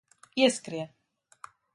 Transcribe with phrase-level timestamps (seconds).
[0.43, 0.85] Ieskrie